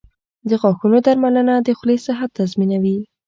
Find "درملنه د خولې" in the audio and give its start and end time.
1.05-1.97